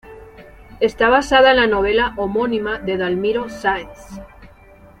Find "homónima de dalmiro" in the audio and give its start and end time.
2.17-3.49